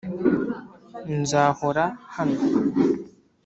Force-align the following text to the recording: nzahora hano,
nzahora 1.21 1.85
hano, 2.15 2.37